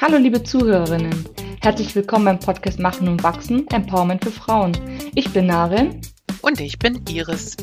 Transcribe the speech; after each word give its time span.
Hallo 0.00 0.16
liebe 0.16 0.44
Zuhörerinnen, 0.44 1.28
herzlich 1.60 1.92
willkommen 1.96 2.24
beim 2.24 2.38
Podcast 2.38 2.78
Machen 2.78 3.08
und 3.08 3.24
Wachsen, 3.24 3.66
Empowerment 3.68 4.22
für 4.22 4.30
Frauen. 4.30 4.76
Ich 5.16 5.32
bin 5.32 5.46
Narin. 5.46 6.00
Und 6.40 6.60
ich 6.60 6.78
bin 6.78 7.02
Iris. 7.08 7.56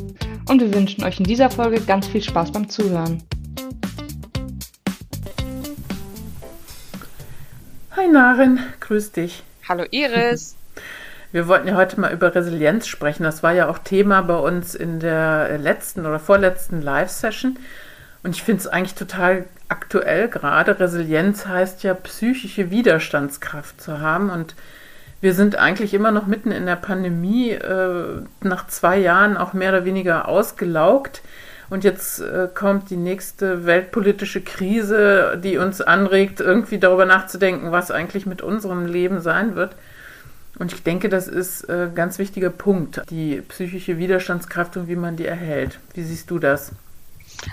Und 0.50 0.60
wir 0.60 0.74
wünschen 0.74 1.06
euch 1.06 1.18
in 1.18 1.24
dieser 1.24 1.50
Folge 1.50 1.80
ganz 1.80 2.08
viel 2.08 2.22
Spaß 2.22 2.52
beim 2.52 2.68
Zuhören. 2.68 3.24
Hi 7.96 8.10
Narin, 8.10 8.60
grüß 8.82 9.14
dich. 9.14 9.44
Hallo 9.70 9.86
Iris. 9.92 10.58
Wir 11.32 11.48
wollten 11.48 11.70
ja 11.70 11.76
heute 11.76 12.00
mal 12.00 12.14
über 12.14 12.36
Resilienz 12.36 12.88
sprechen. 12.88 13.24
Das 13.24 13.44
war 13.44 13.54
ja 13.54 13.70
auch 13.70 13.78
Thema 13.78 14.22
bei 14.22 14.38
uns 14.38 14.76
in 14.76 15.00
der 15.00 15.58
letzten 15.58 16.06
oder 16.06 16.20
vorletzten 16.20 16.82
Live-Session. 16.82 17.58
Und 18.24 18.36
ich 18.36 18.44
finde 18.44 18.62
es 18.62 18.68
eigentlich 18.68 18.96
total 18.96 19.46
aktuell 19.76 20.30
gerade. 20.30 20.80
Resilienz 20.80 21.46
heißt 21.46 21.84
ja 21.84 21.94
psychische 21.94 22.72
Widerstandskraft 22.72 23.82
zu 23.82 24.00
haben. 24.00 24.30
Und 24.30 24.56
wir 25.20 25.34
sind 25.34 25.58
eigentlich 25.58 25.94
immer 25.94 26.12
noch 26.12 26.28
mitten 26.28 26.54
in 26.54 26.66
der 26.66 26.78
Pandemie, 26.78 27.50
äh, 27.52 28.22
nach 28.42 28.68
zwei 28.68 28.98
Jahren 28.98 29.36
auch 29.36 29.52
mehr 29.52 29.72
oder 29.72 29.84
weniger 29.84 30.30
ausgelaugt. 30.30 31.22
Und 31.70 31.84
jetzt 31.84 32.22
äh, 32.22 32.48
kommt 32.54 32.90
die 32.90 32.96
nächste 32.96 33.66
weltpolitische 33.66 34.40
Krise, 34.40 35.38
die 35.44 35.58
uns 35.58 35.82
anregt, 35.82 36.40
irgendwie 36.40 36.78
darüber 36.78 37.06
nachzudenken, 37.06 37.74
was 37.74 37.92
eigentlich 37.92 38.26
mit 38.26 38.42
unserem 38.42 38.86
Leben 38.86 39.20
sein 39.20 39.56
wird. 39.56 39.76
Und 40.58 40.72
ich 40.72 40.84
denke, 40.84 41.10
das 41.10 41.28
ist 41.28 41.70
ein 41.70 41.90
äh, 41.90 41.92
ganz 41.94 42.18
wichtiger 42.18 42.50
Punkt, 42.50 43.02
die 43.10 43.42
psychische 43.42 43.98
Widerstandskraft 43.98 44.78
und 44.78 44.88
wie 44.88 44.96
man 44.96 45.18
die 45.18 45.26
erhält. 45.26 45.80
Wie 45.96 46.04
siehst 46.04 46.32
du 46.32 46.40
das? 46.40 46.72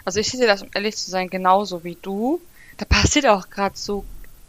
Also 0.05 0.21
ich 0.21 0.31
sehe 0.31 0.47
das, 0.47 0.63
um 0.63 0.69
ehrlich 0.75 0.97
zu 0.97 1.11
sein, 1.11 1.31
genauso 1.31 1.85
wie 1.85 1.97
du. 2.01 2.41
Da 2.79 2.85
passiert 2.85 3.27
auch 3.27 3.51
gerade 3.51 3.77
so, 3.77 4.05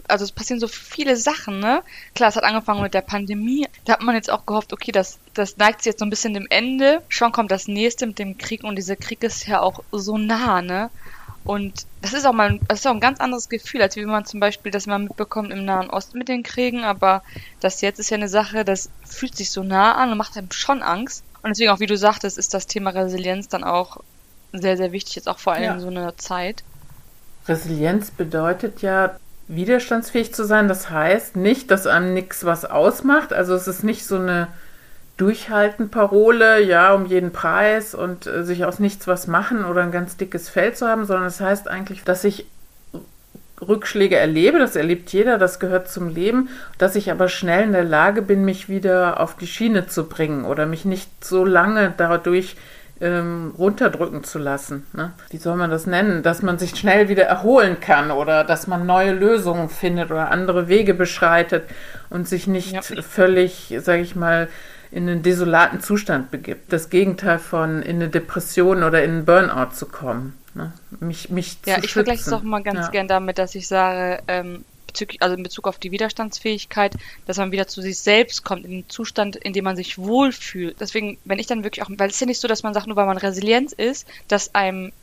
also 0.07 0.23
es 0.23 0.31
passieren 0.31 0.59
so 0.59 0.67
viele 0.67 1.15
Sachen, 1.15 1.59
ne? 1.59 1.83
Klar, 2.15 2.29
es 2.29 2.35
hat 2.35 2.43
angefangen 2.43 2.81
mit 2.81 2.93
der 2.93 3.01
Pandemie. 3.01 3.67
Da 3.85 3.93
hat 3.93 4.01
man 4.01 4.15
jetzt 4.15 4.29
auch 4.29 4.45
gehofft, 4.45 4.73
okay, 4.73 4.91
das, 4.91 5.17
das 5.33 5.57
neigt 5.57 5.81
sich 5.81 5.91
jetzt 5.91 5.99
so 5.99 6.05
ein 6.05 6.09
bisschen 6.09 6.33
dem 6.33 6.47
Ende. 6.49 7.01
Schon 7.09 7.31
kommt 7.31 7.51
das 7.51 7.67
nächste 7.67 8.07
mit 8.07 8.19
dem 8.19 8.37
Krieg 8.37 8.63
und 8.63 8.75
dieser 8.75 8.95
Krieg 8.95 9.23
ist 9.23 9.47
ja 9.47 9.61
auch 9.61 9.83
so 9.91 10.17
nah, 10.17 10.61
ne? 10.61 10.89
Und 11.43 11.85
das 12.01 12.13
ist 12.13 12.25
auch 12.25 12.33
mal 12.33 12.59
das 12.69 12.79
ist 12.79 12.87
auch 12.87 12.93
ein 12.93 13.01
ganz 13.01 13.19
anderes 13.19 13.49
Gefühl, 13.49 13.81
als 13.81 13.95
wie 13.97 14.05
man 14.05 14.25
zum 14.25 14.39
Beispiel 14.39 14.71
das 14.71 14.87
mal 14.87 14.99
mitbekommt 14.99 15.51
im 15.51 15.65
Nahen 15.65 15.89
Osten 15.89 16.17
mit 16.17 16.29
den 16.29 16.43
Kriegen. 16.43 16.83
Aber 16.83 17.21
das 17.59 17.81
jetzt 17.81 17.99
ist 17.99 18.09
ja 18.09 18.17
eine 18.17 18.29
Sache, 18.29 18.63
das 18.63 18.89
fühlt 19.05 19.35
sich 19.35 19.51
so 19.51 19.63
nah 19.63 19.95
an 19.95 20.11
und 20.11 20.17
macht 20.17 20.37
einem 20.37 20.51
schon 20.51 20.81
Angst. 20.81 21.23
Und 21.41 21.49
deswegen 21.49 21.71
auch, 21.71 21.81
wie 21.81 21.87
du 21.87 21.97
sagtest, 21.97 22.37
ist 22.37 22.53
das 22.53 22.67
Thema 22.67 22.91
Resilienz 22.91 23.49
dann 23.49 23.65
auch 23.65 23.97
sehr, 24.53 24.77
sehr 24.77 24.91
wichtig, 24.91 25.15
jetzt 25.15 25.27
auch 25.27 25.39
vor 25.39 25.53
allem 25.53 25.63
ja. 25.63 25.73
in 25.73 25.79
so 25.79 25.87
einer 25.87 26.15
Zeit. 26.17 26.63
Resilienz 27.47 28.11
bedeutet 28.11 28.81
ja, 28.81 29.17
widerstandsfähig 29.47 30.33
zu 30.33 30.45
sein. 30.45 30.67
Das 30.67 30.89
heißt 30.89 31.35
nicht, 31.35 31.71
dass 31.71 31.87
einem 31.87 32.13
nichts 32.13 32.45
was 32.45 32.65
ausmacht. 32.65 33.33
Also 33.33 33.53
es 33.53 33.67
ist 33.67 33.83
nicht 33.83 34.05
so 34.05 34.17
eine 34.17 34.47
Durchhalten-Parole, 35.17 36.61
ja, 36.63 36.93
um 36.93 37.05
jeden 37.05 37.31
Preis 37.31 37.93
und 37.93 38.25
äh, 38.25 38.43
sich 38.43 38.65
aus 38.65 38.79
nichts 38.79 39.07
was 39.07 39.27
machen 39.27 39.65
oder 39.65 39.83
ein 39.83 39.91
ganz 39.91 40.17
dickes 40.17 40.49
Fell 40.49 40.73
zu 40.73 40.87
haben, 40.87 41.05
sondern 41.05 41.27
es 41.27 41.37
das 41.37 41.47
heißt 41.47 41.67
eigentlich, 41.67 42.03
dass 42.03 42.23
ich 42.23 42.45
Rückschläge 43.61 44.17
erlebe, 44.17 44.59
das 44.59 44.75
erlebt 44.75 45.13
jeder, 45.13 45.37
das 45.37 45.59
gehört 45.59 45.89
zum 45.89 46.09
Leben, 46.09 46.49
dass 46.77 46.95
ich 46.95 47.11
aber 47.11 47.29
schnell 47.29 47.63
in 47.63 47.71
der 47.71 47.83
Lage 47.83 48.21
bin, 48.21 48.43
mich 48.43 48.67
wieder 48.67 49.19
auf 49.19 49.37
die 49.37 49.47
Schiene 49.47 49.87
zu 49.87 50.05
bringen 50.09 50.45
oder 50.45 50.65
mich 50.65 50.83
nicht 50.83 51.23
so 51.23 51.45
lange 51.45 51.93
dadurch 51.95 52.57
ähm, 53.03 53.53
runterdrücken 53.57 54.23
zu 54.23 54.39
lassen. 54.39 54.87
Ne? 54.93 55.11
Wie 55.29 55.37
soll 55.37 55.57
man 55.57 55.69
das 55.69 55.85
nennen? 55.85 56.23
Dass 56.23 56.41
man 56.41 56.57
sich 56.57 56.75
schnell 56.75 57.09
wieder 57.09 57.25
erholen 57.25 57.79
kann 57.81 58.11
oder 58.11 58.45
dass 58.45 58.65
man 58.65 58.85
neue 58.85 59.11
Lösungen 59.11 59.69
findet 59.69 60.09
oder 60.09 60.31
andere 60.31 60.69
Wege 60.69 60.93
beschreitet 60.93 61.65
und 62.09 62.27
sich 62.27 62.47
nicht 62.47 62.71
ja. 62.71 62.81
völlig, 62.81 63.75
sage 63.81 64.01
ich 64.01 64.15
mal, 64.15 64.47
in 64.89 65.09
einen 65.09 65.21
desolaten 65.21 65.81
Zustand 65.81 66.31
begibt. 66.31 66.71
Das 66.71 66.89
Gegenteil 66.89 67.39
von 67.39 67.81
in 67.81 67.97
eine 67.97 68.09
Depression 68.09 68.83
oder 68.83 69.03
in 69.03 69.11
einen 69.11 69.25
Burnout 69.25 69.71
zu 69.73 69.87
kommen. 69.87 70.37
Ne? 70.53 70.71
Mich, 71.01 71.29
mich 71.29 71.57
ja, 71.65 71.77
ich 71.81 71.91
vergleiche 71.91 72.21
es 72.21 72.31
auch 72.31 72.43
mal 72.43 72.63
ganz 72.63 72.85
ja. 72.85 72.89
gern 72.89 73.07
damit, 73.07 73.37
dass 73.37 73.53
ich 73.55 73.67
sage, 73.67 74.23
ähm, 74.27 74.63
bezüglich, 74.93 75.21
also 75.21 75.35
in 75.35 75.43
Bezug 75.43 75.67
auf 75.67 75.79
die 75.79 75.91
Widerstandsfähigkeit, 75.91 76.95
dass 77.25 77.37
man 77.37 77.51
wieder 77.51 77.67
zu 77.67 77.81
sich 77.81 77.97
selbst 77.99 78.43
kommt, 78.43 78.63
in 78.65 78.71
den 78.71 78.89
Zustand, 78.89 79.35
in 79.35 79.53
dem 79.53 79.65
man 79.65 79.75
sich 79.75 79.97
wohlfühlt. 79.97 80.77
Deswegen, 80.79 81.17
wenn 81.25 81.39
ich 81.39 81.47
dann 81.47 81.63
wirklich 81.63 81.83
auch, 81.83 81.89
weil 81.97 82.09
es 82.09 82.15
ist 82.15 82.21
ja 82.21 82.27
nicht 82.27 82.39
so, 82.39 82.47
dass 82.47 82.63
man 82.63 82.73
sagt, 82.73 82.87
nur 82.87 82.95
weil 82.95 83.07
man 83.07 83.17
resilient 83.17 83.73
ist, 83.73 84.07
dass 84.27 84.55
einem 84.55 84.93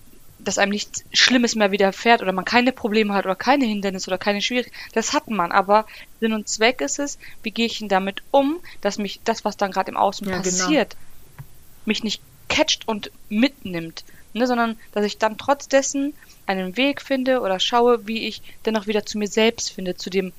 dass 0.42 0.56
einem 0.56 0.72
nichts 0.72 1.04
Schlimmes 1.12 1.54
mehr 1.54 1.70
widerfährt 1.70 2.22
oder 2.22 2.32
man 2.32 2.46
keine 2.46 2.72
Probleme 2.72 3.12
hat 3.12 3.26
oder 3.26 3.36
keine 3.36 3.66
Hindernisse 3.66 4.08
oder 4.08 4.16
keine 4.16 4.40
Schwierigkeiten. 4.40 4.74
Das 4.94 5.12
hat 5.12 5.28
man, 5.28 5.52
aber 5.52 5.84
Sinn 6.18 6.32
und 6.32 6.48
Zweck 6.48 6.80
ist 6.80 6.98
es, 6.98 7.18
wie 7.42 7.50
gehe 7.50 7.66
ich 7.66 7.80
denn 7.80 7.90
damit 7.90 8.22
um, 8.30 8.58
dass 8.80 8.96
mich 8.96 9.20
das, 9.24 9.44
was 9.44 9.58
dann 9.58 9.70
gerade 9.70 9.90
im 9.90 9.98
Außen 9.98 10.26
ja, 10.26 10.38
genau. 10.38 10.42
passiert, 10.44 10.96
genau. 10.96 11.48
mich 11.84 12.02
nicht 12.04 12.22
catcht 12.48 12.88
und 12.88 13.10
mitnimmt, 13.28 14.02
ne, 14.32 14.46
sondern 14.46 14.76
dass 14.92 15.04
ich 15.04 15.18
dann 15.18 15.38
trotz 15.38 15.68
dessen 15.68 16.14
einen 16.46 16.76
Weg 16.76 17.00
finde 17.00 17.40
oder 17.40 17.60
schaue, 17.60 18.06
wie 18.06 18.26
ich 18.26 18.42
dennoch 18.66 18.86
wieder 18.86 19.06
zu 19.06 19.18
mir 19.18 19.28
selbst 19.28 19.72
finde, 19.72 19.96
zu 19.96 20.10
dem 20.10 20.32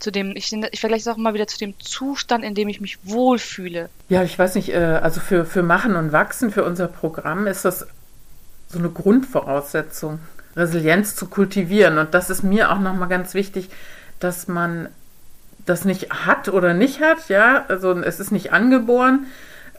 zu 0.00 0.10
dem, 0.10 0.36
ich, 0.36 0.52
ich 0.52 0.80
vergleiche 0.80 1.08
es 1.08 1.08
auch 1.08 1.16
mal 1.16 1.32
wieder 1.34 1.46
zu 1.46 1.56
dem 1.56 1.78
Zustand, 1.80 2.44
in 2.44 2.54
dem 2.54 2.68
ich 2.68 2.80
mich 2.80 2.98
wohlfühle. 3.04 3.88
Ja, 4.10 4.22
ich 4.22 4.38
weiß 4.38 4.54
nicht, 4.56 4.68
äh, 4.68 4.76
also 4.76 5.20
für, 5.20 5.46
für 5.46 5.62
Machen 5.62 5.96
und 5.96 6.12
Wachsen, 6.12 6.50
für 6.50 6.64
unser 6.64 6.88
Programm 6.88 7.46
ist 7.46 7.64
das 7.64 7.86
so 8.68 8.78
eine 8.78 8.90
Grundvoraussetzung, 8.90 10.18
Resilienz 10.56 11.16
zu 11.16 11.26
kultivieren. 11.26 11.96
Und 11.96 12.12
das 12.12 12.28
ist 12.28 12.42
mir 12.42 12.70
auch 12.70 12.80
nochmal 12.80 13.08
ganz 13.08 13.32
wichtig, 13.32 13.70
dass 14.20 14.46
man 14.46 14.88
das 15.64 15.84
nicht 15.84 16.10
hat 16.10 16.48
oder 16.48 16.74
nicht 16.74 17.00
hat, 17.00 17.28
ja, 17.28 17.64
also 17.68 17.92
es 18.00 18.20
ist 18.20 18.30
nicht 18.30 18.52
angeboren, 18.52 19.26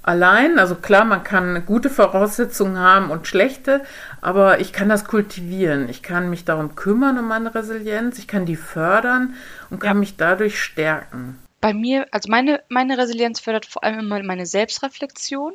allein. 0.05 0.59
Also 0.59 0.75
klar, 0.75 1.05
man 1.05 1.23
kann 1.23 1.65
gute 1.65 1.89
Voraussetzungen 1.89 2.79
haben 2.79 3.09
und 3.09 3.27
schlechte, 3.27 3.81
aber 4.21 4.59
ich 4.59 4.71
kann 4.71 4.89
das 4.89 5.05
kultivieren. 5.05 5.89
Ich 5.89 6.01
kann 6.01 6.29
mich 6.29 6.45
darum 6.45 6.75
kümmern 6.75 7.17
um 7.17 7.27
meine 7.27 7.53
Resilienz, 7.53 8.19
ich 8.19 8.27
kann 8.27 8.45
die 8.45 8.55
fördern 8.55 9.33
und 9.69 9.79
kann 9.79 9.97
ja. 9.97 9.99
mich 9.99 10.15
dadurch 10.15 10.61
stärken. 10.61 11.39
Bei 11.61 11.73
mir, 11.73 12.05
also 12.11 12.29
meine, 12.29 12.61
meine 12.69 12.97
Resilienz 12.97 13.39
fördert 13.39 13.65
vor 13.65 13.83
allem 13.83 13.99
immer 13.99 14.21
meine 14.21 14.45
Selbstreflexion 14.45 15.53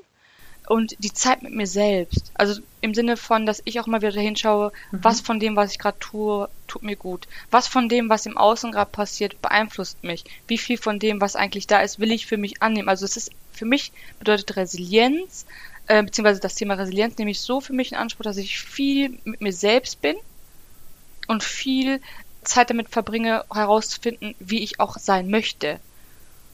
und 0.66 0.94
die 0.99 1.12
Zeit 1.12 1.43
mit 1.43 1.55
mir 1.55 1.66
selbst. 1.66 2.33
Also 2.34 2.60
im 2.81 2.94
Sinne 2.94 3.16
von, 3.16 3.47
dass 3.47 3.62
ich 3.65 3.81
auch 3.81 3.87
mal 3.87 4.03
wieder 4.03 4.21
hinschaue, 4.21 4.72
mhm. 4.91 4.99
was 5.03 5.21
von 5.21 5.39
dem, 5.41 5.56
was 5.56 5.72
ich 5.72 5.78
gerade 5.78 5.99
tue, 5.99 6.49
tut 6.66 6.83
mir 6.83 6.97
gut. 6.97 7.28
Was 7.50 7.69
von 7.69 7.89
dem, 7.89 8.09
was 8.09 8.27
im 8.27 8.37
Außen 8.37 8.72
gerade 8.72 8.91
passiert, 8.91 9.41
beeinflusst 9.43 10.03
mich. 10.03 10.25
Wie 10.47 10.59
viel 10.59 10.78
von 10.78 10.99
dem, 10.99 11.21
was 11.21 11.37
eigentlich 11.37 11.66
da 11.66 11.81
ist, 11.81 12.00
will 12.00 12.12
ich 12.12 12.27
für 12.27 12.37
mich 12.37 12.62
annehmen. 12.62 12.89
Also 12.89 13.05
es 13.05 13.16
ist 13.16 13.33
für 13.60 13.66
mich 13.66 13.93
bedeutet 14.19 14.56
Resilienz, 14.56 15.44
äh, 15.87 16.03
beziehungsweise 16.03 16.41
das 16.41 16.54
Thema 16.54 16.75
Resilienz 16.75 17.19
nehme 17.19 17.31
ich 17.31 17.43
so 17.43 17.60
für 17.60 17.75
mich 17.75 17.93
in 17.93 17.98
Anspruch, 17.98 18.25
dass 18.25 18.38
ich 18.38 18.59
viel 18.59 19.19
mit 19.25 19.43
mir 19.43 19.53
selbst 19.53 20.00
bin 20.00 20.16
und 21.28 21.44
viel 21.44 22.00
Zeit 22.43 22.71
damit 22.71 22.88
verbringe, 22.88 23.44
herauszufinden, 23.53 24.34
wie 24.38 24.60
ich 24.60 24.81
auch 24.81 24.97
sein 24.97 25.28
möchte. 25.28 25.78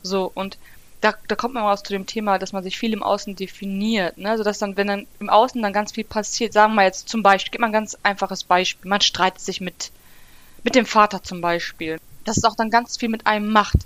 So, 0.02 0.32
und 0.34 0.58
da, 1.00 1.14
da 1.28 1.36
kommt 1.36 1.54
man 1.54 1.62
auch 1.62 1.80
zu 1.80 1.92
dem 1.92 2.06
Thema, 2.06 2.40
dass 2.40 2.52
man 2.52 2.64
sich 2.64 2.76
viel 2.76 2.92
im 2.92 3.04
Außen 3.04 3.36
definiert, 3.36 4.18
ne? 4.18 4.30
Also 4.30 4.42
dass 4.42 4.58
dann, 4.58 4.76
wenn 4.76 4.88
dann 4.88 5.06
im 5.20 5.30
Außen 5.30 5.62
dann 5.62 5.72
ganz 5.72 5.92
viel 5.92 6.02
passiert, 6.04 6.52
sagen 6.52 6.74
wir 6.74 6.82
jetzt 6.82 7.08
zum 7.08 7.22
Beispiel, 7.22 7.52
gib 7.52 7.60
mal 7.60 7.68
ein 7.68 7.72
ganz 7.72 7.96
einfaches 8.02 8.42
Beispiel, 8.42 8.90
man 8.90 9.00
streitet 9.00 9.40
sich 9.40 9.60
mit, 9.60 9.92
mit 10.64 10.74
dem 10.74 10.86
Vater 10.86 11.22
zum 11.22 11.40
Beispiel. 11.40 12.00
Dass 12.24 12.38
es 12.38 12.44
auch 12.44 12.56
dann 12.56 12.70
ganz 12.70 12.96
viel 12.96 13.10
mit 13.10 13.28
einem 13.28 13.52
macht. 13.52 13.78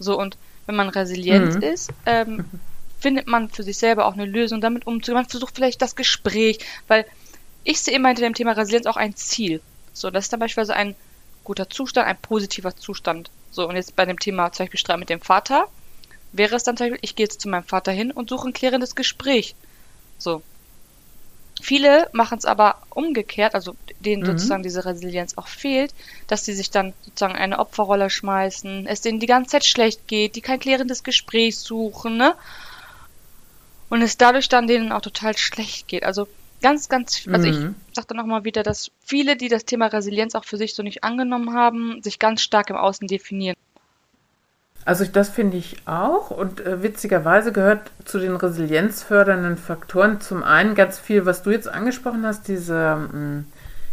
So, 0.00 0.18
und 0.18 0.36
wenn 0.68 0.76
man 0.76 0.90
resilient 0.90 1.56
mhm. 1.56 1.62
ist, 1.62 1.90
ähm, 2.06 2.44
findet 3.00 3.26
man 3.26 3.48
für 3.48 3.62
sich 3.62 3.78
selber 3.78 4.06
auch 4.06 4.12
eine 4.12 4.26
Lösung, 4.26 4.60
damit 4.60 4.86
umzugehen. 4.86 5.22
Man 5.22 5.28
versucht 5.28 5.54
vielleicht 5.54 5.80
das 5.80 5.96
Gespräch, 5.96 6.58
weil 6.86 7.06
ich 7.64 7.80
sehe 7.80 7.94
immer 7.94 8.08
hinter 8.08 8.22
dem 8.22 8.34
Thema 8.34 8.52
Resilienz 8.52 8.86
auch 8.86 8.96
ein 8.96 9.16
Ziel. 9.16 9.62
So, 9.94 10.10
das 10.10 10.26
ist 10.26 10.32
dann 10.32 10.40
beispielsweise 10.40 10.74
ein 10.74 10.94
guter 11.42 11.70
Zustand, 11.70 12.06
ein 12.06 12.18
positiver 12.18 12.76
Zustand. 12.76 13.30
So, 13.50 13.66
und 13.66 13.76
jetzt 13.76 13.96
bei 13.96 14.04
dem 14.04 14.18
Thema 14.18 14.52
zum 14.52 14.64
Beispiel 14.64 14.78
Streit 14.78 14.98
mit 14.98 15.08
dem 15.08 15.22
Vater, 15.22 15.66
wäre 16.32 16.54
es 16.54 16.64
dann 16.64 16.76
zum 16.76 16.88
Beispiel, 16.88 17.00
ich 17.02 17.16
gehe 17.16 17.24
jetzt 17.24 17.40
zu 17.40 17.48
meinem 17.48 17.64
Vater 17.64 17.90
hin 17.90 18.10
und 18.10 18.28
suche 18.28 18.48
ein 18.48 18.52
klärendes 18.52 18.94
Gespräch. 18.94 19.54
So. 20.18 20.42
Viele 21.62 22.08
machen 22.12 22.38
es 22.38 22.44
aber 22.44 22.76
umgekehrt, 22.90 23.54
also 23.54 23.74
denen 24.00 24.22
mhm. 24.22 24.26
sozusagen 24.26 24.62
diese 24.62 24.84
Resilienz 24.84 25.36
auch 25.36 25.48
fehlt, 25.48 25.92
dass 26.26 26.44
sie 26.44 26.52
sich 26.52 26.70
dann 26.70 26.92
sozusagen 27.02 27.36
eine 27.36 27.58
Opferrolle 27.58 28.10
schmeißen, 28.10 28.86
es 28.86 29.00
denen 29.00 29.20
die 29.20 29.26
ganze 29.26 29.50
Zeit 29.50 29.64
schlecht 29.64 30.06
geht, 30.06 30.36
die 30.36 30.40
kein 30.40 30.60
klärendes 30.60 31.02
Gespräch 31.02 31.58
suchen, 31.58 32.16
ne? 32.16 32.34
Und 33.90 34.02
es 34.02 34.18
dadurch 34.18 34.48
dann 34.48 34.66
denen 34.66 34.92
auch 34.92 35.00
total 35.00 35.36
schlecht 35.36 35.88
geht. 35.88 36.04
Also 36.04 36.28
ganz, 36.60 36.88
ganz, 36.88 37.26
also 37.30 37.48
mhm. 37.48 37.74
ich 37.88 37.94
sag 37.94 38.08
dann 38.08 38.18
nochmal 38.18 38.44
wieder, 38.44 38.62
dass 38.62 38.90
viele, 39.04 39.36
die 39.36 39.48
das 39.48 39.64
Thema 39.64 39.86
Resilienz 39.86 40.34
auch 40.34 40.44
für 40.44 40.56
sich 40.56 40.74
so 40.74 40.82
nicht 40.82 41.04
angenommen 41.04 41.54
haben, 41.54 42.02
sich 42.02 42.18
ganz 42.18 42.42
stark 42.42 42.70
im 42.70 42.76
Außen 42.76 43.08
definieren. 43.08 43.56
Also 44.84 45.04
das 45.04 45.28
finde 45.28 45.58
ich 45.58 45.76
auch 45.86 46.30
und 46.30 46.60
äh, 46.60 46.82
witzigerweise 46.82 47.52
gehört 47.52 47.90
zu 48.04 48.18
den 48.18 48.36
resilienzfördernden 48.36 49.58
Faktoren 49.58 50.20
zum 50.20 50.42
einen 50.42 50.74
ganz 50.74 50.98
viel, 50.98 51.26
was 51.26 51.42
du 51.42 51.50
jetzt 51.50 51.68
angesprochen 51.68 52.24
hast, 52.24 52.48
diese, 52.48 52.94
hm, 52.94 53.44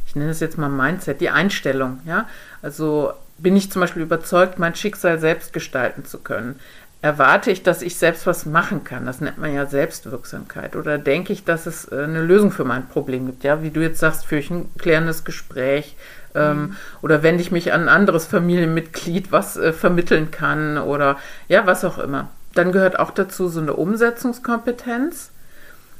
ich 0.08 0.16
nenne 0.16 0.32
es 0.32 0.40
jetzt 0.40 0.58
mal 0.58 0.70
Mindset, 0.70 1.20
die 1.20 1.30
Einstellung, 1.30 2.00
ja. 2.06 2.28
Also 2.62 3.12
bin 3.38 3.56
ich 3.56 3.72
zum 3.72 3.82
Beispiel 3.82 4.04
überzeugt, 4.04 4.60
mein 4.60 4.76
Schicksal 4.76 5.20
selbst 5.20 5.54
gestalten 5.54 6.06
zu 6.06 6.20
können? 6.20 6.60
Erwarte 7.02 7.52
ich, 7.52 7.62
dass 7.62 7.82
ich 7.82 7.98
selbst 7.98 8.26
was 8.26 8.46
machen 8.46 8.84
kann? 8.84 9.06
Das 9.06 9.22
nennt 9.22 9.38
man 9.38 9.54
ja 9.54 9.66
Selbstwirksamkeit. 9.66 10.76
Oder 10.76 10.98
denke 10.98 11.34
ich, 11.34 11.44
dass 11.44 11.66
es 11.66 11.92
äh, 11.92 12.04
eine 12.04 12.22
Lösung 12.22 12.52
für 12.52 12.64
mein 12.64 12.88
Problem 12.88 13.26
gibt? 13.28 13.44
Ja, 13.44 13.62
wie 13.62 13.70
du 13.70 13.82
jetzt 13.82 14.00
sagst, 14.00 14.26
führe 14.26 14.42
ich 14.42 14.50
ein 14.50 14.72
klärendes 14.78 15.26
Gespräch, 15.26 15.98
ähm, 16.36 16.76
oder 17.02 17.24
wende 17.24 17.42
ich 17.42 17.52
mich 17.52 17.74
an 17.74 17.84
ein 17.84 17.90
anderes 17.90 18.26
Familienmitglied, 18.26 19.32
was 19.32 19.58
äh, 19.58 19.74
vermitteln 19.74 20.32
kann 20.32 20.78
oder 20.78 21.18
ja, 21.48 21.66
was 21.66 21.84
auch 21.86 21.98
immer. 21.98 22.30
Dann 22.54 22.72
gehört 22.72 23.00
auch 23.00 23.12
dazu 23.12 23.48
so 23.48 23.60
eine 23.60 23.74
Umsetzungskompetenz. 23.74 25.32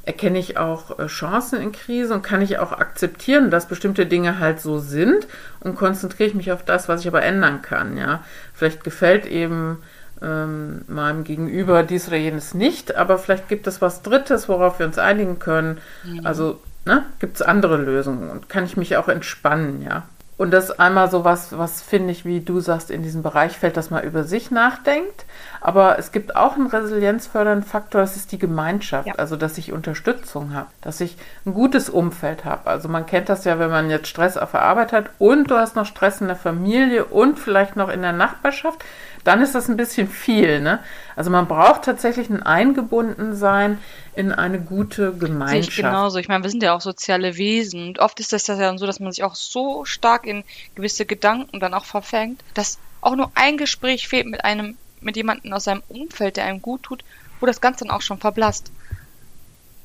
Erkenne 0.04 0.38
ich 0.38 0.56
auch 0.56 0.98
äh, 0.98 1.06
Chancen 1.06 1.60
in 1.60 1.72
Krise 1.72 2.14
und 2.14 2.22
kann 2.22 2.40
ich 2.40 2.58
auch 2.58 2.72
akzeptieren, 2.72 3.50
dass 3.50 3.66
bestimmte 3.66 4.06
Dinge 4.06 4.38
halt 4.38 4.60
so 4.60 4.78
sind 4.78 5.26
und 5.60 5.76
konzentriere 5.76 6.28
ich 6.28 6.34
mich 6.34 6.52
auf 6.52 6.64
das, 6.64 6.88
was 6.88 7.00
ich 7.00 7.08
aber 7.08 7.22
ändern 7.22 7.62
kann. 7.62 7.96
Ja, 7.96 8.22
vielleicht 8.54 8.84
gefällt 8.84 9.26
eben 9.26 9.78
ähm, 10.22 10.82
meinem 10.88 11.24
Gegenüber 11.24 11.82
dies 11.82 12.08
oder 12.08 12.16
jenes 12.16 12.54
nicht, 12.54 12.96
aber 12.96 13.18
vielleicht 13.18 13.48
gibt 13.48 13.66
es 13.66 13.82
was 13.82 14.02
Drittes, 14.02 14.48
worauf 14.48 14.78
wir 14.78 14.86
uns 14.86 14.98
einigen 14.98 15.38
können. 15.38 15.78
Mhm. 16.04 16.24
Also 16.24 16.60
ne, 16.86 17.04
gibt 17.18 17.36
es 17.36 17.42
andere 17.42 17.76
Lösungen 17.76 18.30
und 18.30 18.48
kann 18.48 18.64
ich 18.64 18.76
mich 18.76 18.96
auch 18.96 19.08
entspannen, 19.08 19.82
ja. 19.82 20.04
Und 20.38 20.50
das 20.50 20.64
ist 20.64 20.80
einmal 20.80 21.10
so 21.10 21.24
was, 21.24 21.56
was 21.56 21.80
finde 21.80 22.12
ich, 22.12 22.26
wie 22.26 22.40
du 22.40 22.60
sagst, 22.60 22.90
in 22.90 23.02
diesem 23.02 23.22
Bereich 23.22 23.56
fällt, 23.56 23.76
dass 23.76 23.90
man 23.90 24.04
über 24.04 24.24
sich 24.24 24.50
nachdenkt. 24.50 25.24
Aber 25.62 25.98
es 25.98 26.12
gibt 26.12 26.36
auch 26.36 26.56
einen 26.56 26.66
resilienzfördernden 26.66 27.66
Faktor, 27.66 28.02
das 28.02 28.16
ist 28.16 28.32
die 28.32 28.38
Gemeinschaft. 28.38 29.08
Ja. 29.08 29.14
Also, 29.14 29.36
dass 29.36 29.56
ich 29.56 29.72
Unterstützung 29.72 30.52
habe, 30.52 30.68
dass 30.82 31.00
ich 31.00 31.16
ein 31.46 31.54
gutes 31.54 31.88
Umfeld 31.88 32.44
habe. 32.44 32.68
Also, 32.68 32.88
man 32.88 33.06
kennt 33.06 33.30
das 33.30 33.44
ja, 33.44 33.58
wenn 33.58 33.70
man 33.70 33.88
jetzt 33.88 34.08
Stress 34.08 34.36
auf 34.36 34.50
der 34.50 34.62
Arbeit 34.62 34.92
hat 34.92 35.06
und 35.18 35.50
du 35.50 35.56
hast 35.56 35.74
noch 35.74 35.86
Stress 35.86 36.20
in 36.20 36.26
der 36.26 36.36
Familie 36.36 37.06
und 37.06 37.38
vielleicht 37.38 37.76
noch 37.76 37.88
in 37.88 38.02
der 38.02 38.12
Nachbarschaft 38.12 38.84
dann 39.26 39.42
ist 39.42 39.54
das 39.54 39.68
ein 39.68 39.76
bisschen 39.76 40.08
viel. 40.08 40.60
Ne? 40.60 40.78
Also 41.16 41.30
man 41.30 41.48
braucht 41.48 41.82
tatsächlich 41.82 42.30
ein 42.30 42.42
Eingebundensein 42.42 43.78
in 44.14 44.30
eine 44.30 44.60
gute 44.60 45.12
Gemeinschaft. 45.12 45.64
Sehe 45.64 45.70
ich 45.70 45.76
genauso. 45.76 46.18
Ich 46.18 46.28
meine, 46.28 46.44
wir 46.44 46.50
sind 46.50 46.62
ja 46.62 46.74
auch 46.74 46.80
soziale 46.80 47.36
Wesen. 47.36 47.88
Und 47.88 47.98
oft 47.98 48.20
ist 48.20 48.32
das 48.32 48.46
ja 48.46 48.56
dann 48.56 48.78
so, 48.78 48.86
dass 48.86 49.00
man 49.00 49.10
sich 49.10 49.24
auch 49.24 49.34
so 49.34 49.84
stark 49.84 50.25
in 50.26 50.44
gewisse 50.74 51.06
Gedanken 51.06 51.60
dann 51.60 51.74
auch 51.74 51.84
verfängt, 51.84 52.42
dass 52.54 52.78
auch 53.00 53.16
nur 53.16 53.30
ein 53.34 53.56
Gespräch 53.56 54.08
fehlt 54.08 54.26
mit 54.26 54.44
einem, 54.44 54.76
mit 55.00 55.16
jemandem 55.16 55.52
aus 55.52 55.64
seinem 55.64 55.82
Umfeld, 55.88 56.36
der 56.36 56.44
einem 56.44 56.62
gut 56.62 56.82
tut, 56.82 57.04
wo 57.40 57.46
das 57.46 57.60
Ganze 57.60 57.84
dann 57.84 57.94
auch 57.94 58.02
schon 58.02 58.18
verblasst. 58.18 58.72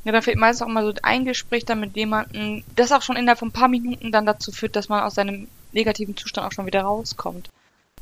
Ja, 0.04 0.12
da 0.12 0.22
fehlt 0.22 0.38
meistens 0.38 0.66
auch 0.66 0.72
mal 0.72 0.84
so 0.84 0.94
ein 1.04 1.26
Gespräch 1.26 1.66
dann 1.66 1.80
mit 1.80 1.96
jemandem, 1.96 2.64
das 2.76 2.92
auch 2.92 3.04
schon 3.04 3.18
innerhalb 3.18 3.40
von 3.40 3.50
ein 3.50 3.54
paar 3.54 3.68
Minuten 3.68 4.12
dann 4.12 4.26
dazu 4.26 4.52
führt, 4.52 4.76
dass 4.76 4.90
man 4.90 5.04
aus 5.04 5.16
seinem 5.16 5.48
negativen 5.74 6.18
Zustand 6.18 6.48
auch 6.48 6.52
schon 6.52 6.66
wieder 6.66 6.82
rauskommt. 6.82 7.50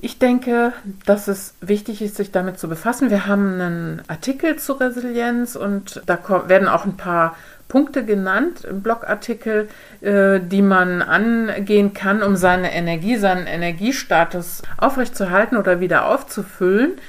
Ich 0.01 0.17
denke, 0.17 0.71
dass 1.05 1.27
es 1.27 1.55
wichtig 1.59 2.01
ist, 2.01 2.15
sich 2.15 2.31
damit 2.31 2.57
zu 2.57 2.69
befassen. 2.69 3.09
Wir 3.09 3.27
haben 3.27 3.59
einen 3.59 4.01
Artikel 4.07 4.57
zu 4.57 4.73
Resilienz 4.73 5.57
und 5.57 6.01
da 6.05 6.47
werden 6.47 6.69
auch 6.69 6.85
ein 6.85 6.95
paar 6.95 7.35
Punkte 7.69 8.03
genannt 8.03 8.65
im 8.65 8.81
Blogartikel, 8.81 9.69
äh, 10.01 10.41
die 10.41 10.61
man 10.61 11.01
angehen 11.01 11.93
kann, 11.93 12.21
um 12.21 12.35
seine 12.35 12.73
Energie, 12.73 13.15
seinen 13.15 13.47
Energiestatus 13.47 14.61
aufrechtzuerhalten 14.77 15.55
oder 15.55 15.79
wieder 15.79 16.07
aufzufüllen 16.07 16.99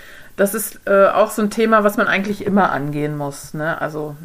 das 0.40 0.54
ist 0.54 0.80
äh, 0.86 1.08
auch 1.08 1.30
so 1.30 1.42
ein 1.42 1.50
Thema, 1.50 1.84
was 1.84 1.98
man 1.98 2.06
eigentlich 2.06 2.46
immer 2.46 2.72
angehen 2.72 3.14
muss. 3.14 3.52
Ne? 3.52 3.78
Also 3.78 4.16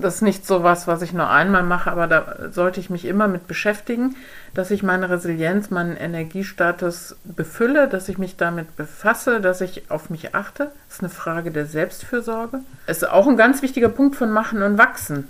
das 0.00 0.16
ist 0.16 0.22
nicht 0.22 0.46
so 0.46 0.62
was, 0.62 0.86
was 0.86 1.02
ich 1.02 1.12
nur 1.12 1.28
einmal 1.30 1.64
mache, 1.64 1.90
aber 1.90 2.06
da 2.06 2.36
sollte 2.52 2.78
ich 2.78 2.90
mich 2.90 3.04
immer 3.06 3.26
mit 3.26 3.48
beschäftigen, 3.48 4.14
dass 4.54 4.70
ich 4.70 4.84
meine 4.84 5.10
Resilienz, 5.10 5.70
meinen 5.70 5.96
Energiestatus 5.96 7.16
befülle, 7.24 7.88
dass 7.88 8.08
ich 8.08 8.18
mich 8.18 8.36
damit 8.36 8.76
befasse, 8.76 9.40
dass 9.40 9.60
ich 9.60 9.90
auf 9.90 10.10
mich 10.10 10.32
achte. 10.32 10.70
Das 10.86 10.98
ist 10.98 11.00
eine 11.00 11.08
Frage 11.08 11.50
der 11.50 11.66
Selbstfürsorge. 11.66 12.60
Es 12.86 12.98
ist 12.98 13.10
auch 13.10 13.26
ein 13.26 13.36
ganz 13.36 13.62
wichtiger 13.62 13.88
Punkt 13.88 14.14
von 14.14 14.30
Machen 14.30 14.62
und 14.62 14.78
Wachsen, 14.78 15.26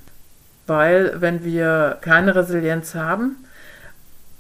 weil 0.66 1.20
wenn 1.20 1.44
wir 1.44 1.98
keine 2.00 2.34
Resilienz 2.34 2.94
haben, 2.94 3.36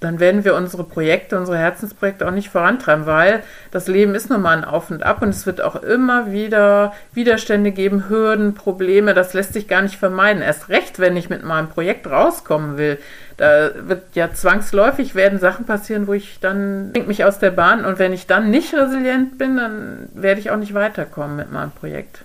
dann 0.02 0.18
werden 0.18 0.44
wir 0.44 0.56
unsere 0.56 0.84
Projekte, 0.84 1.38
unsere 1.38 1.58
Herzensprojekte 1.58 2.26
auch 2.26 2.32
nicht 2.32 2.48
vorantreiben, 2.48 3.06
weil 3.06 3.42
das 3.70 3.86
Leben 3.86 4.14
ist 4.14 4.30
nun 4.30 4.42
mal 4.42 4.56
ein 4.56 4.64
Auf 4.64 4.90
und 4.90 5.02
Ab 5.02 5.22
und 5.22 5.28
es 5.28 5.46
wird 5.46 5.60
auch 5.60 5.76
immer 5.76 6.32
wieder 6.32 6.92
Widerstände 7.12 7.70
geben, 7.70 8.08
Hürden, 8.08 8.54
Probleme, 8.54 9.14
das 9.14 9.32
lässt 9.32 9.52
sich 9.52 9.68
gar 9.68 9.82
nicht 9.82 9.96
vermeiden. 9.96 10.42
Erst 10.42 10.68
recht, 10.68 10.98
wenn 10.98 11.16
ich 11.16 11.30
mit 11.30 11.44
meinem 11.44 11.68
Projekt 11.68 12.08
rauskommen 12.08 12.76
will, 12.76 12.98
da 13.36 13.70
wird 13.76 14.02
ja 14.14 14.32
zwangsläufig 14.32 15.14
werden 15.14 15.38
Sachen 15.38 15.66
passieren, 15.66 16.06
wo 16.06 16.12
ich 16.12 16.40
dann 16.40 16.92
bringt 16.92 17.08
mich 17.08 17.24
aus 17.24 17.38
der 17.38 17.50
Bahn 17.52 17.84
und 17.84 17.98
wenn 17.98 18.12
ich 18.12 18.26
dann 18.26 18.50
nicht 18.50 18.74
resilient 18.74 19.38
bin, 19.38 19.56
dann 19.56 20.08
werde 20.14 20.40
ich 20.40 20.50
auch 20.50 20.56
nicht 20.56 20.74
weiterkommen 20.74 21.36
mit 21.36 21.52
meinem 21.52 21.70
Projekt. 21.70 22.22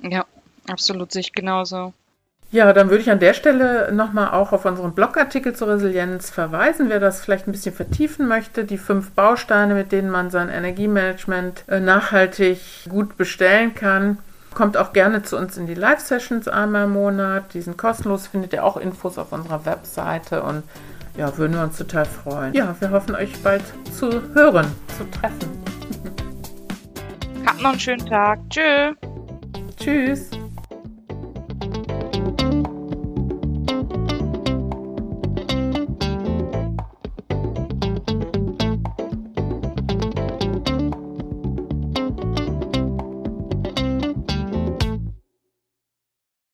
Ja, 0.00 0.24
absolut 0.68 1.12
sich 1.12 1.32
genauso. 1.32 1.92
Ja, 2.54 2.72
dann 2.72 2.88
würde 2.88 3.02
ich 3.02 3.10
an 3.10 3.18
der 3.18 3.34
Stelle 3.34 3.90
nochmal 3.92 4.30
auch 4.30 4.52
auf 4.52 4.64
unseren 4.64 4.94
Blogartikel 4.94 5.56
zur 5.56 5.70
Resilienz 5.70 6.30
verweisen, 6.30 6.88
wer 6.88 7.00
das 7.00 7.20
vielleicht 7.20 7.48
ein 7.48 7.50
bisschen 7.52 7.74
vertiefen 7.74 8.28
möchte. 8.28 8.62
Die 8.62 8.78
fünf 8.78 9.10
Bausteine, 9.10 9.74
mit 9.74 9.90
denen 9.90 10.08
man 10.08 10.30
sein 10.30 10.48
Energiemanagement 10.48 11.64
äh, 11.66 11.80
nachhaltig 11.80 12.60
gut 12.88 13.16
bestellen 13.16 13.74
kann. 13.74 14.18
Kommt 14.54 14.76
auch 14.76 14.92
gerne 14.92 15.24
zu 15.24 15.36
uns 15.36 15.56
in 15.56 15.66
die 15.66 15.74
Live-Sessions 15.74 16.46
einmal 16.46 16.84
im 16.84 16.92
Monat. 16.92 17.54
Die 17.54 17.60
sind 17.60 17.76
kostenlos, 17.76 18.28
findet 18.28 18.52
ihr 18.52 18.62
auch 18.62 18.76
Infos 18.76 19.18
auf 19.18 19.32
unserer 19.32 19.66
Webseite 19.66 20.44
und 20.44 20.62
ja, 21.16 21.36
würden 21.36 21.54
wir 21.54 21.64
uns 21.64 21.76
total 21.76 22.04
freuen. 22.04 22.54
Ja, 22.54 22.76
wir 22.78 22.90
hoffen 22.92 23.16
euch 23.16 23.32
bald 23.42 23.64
zu 23.92 24.22
hören, 24.32 24.66
zu 24.96 25.10
treffen. 25.10 25.58
Habt 27.44 27.62
noch 27.62 27.70
einen 27.70 27.80
schönen 27.80 28.06
Tag. 28.06 28.38
Tschö. 28.48 28.92
Tschüss. 29.76 30.30